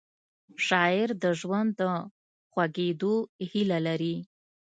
[0.65, 1.81] شاعر د ژوند د
[2.51, 3.13] خوږېدو
[3.51, 4.15] هیله لري